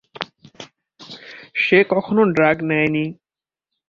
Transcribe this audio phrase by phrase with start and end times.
[1.55, 3.05] সে কখনো ড্রাগ নেয় নি।